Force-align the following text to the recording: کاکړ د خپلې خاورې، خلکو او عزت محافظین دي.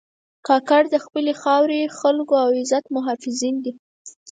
کاکړ 0.47 0.83
د 0.93 0.95
خپلې 1.05 1.33
خاورې، 1.41 1.81
خلکو 1.99 2.33
او 2.43 2.49
عزت 2.59 2.85
محافظین 2.95 3.55
دي. 3.65 3.71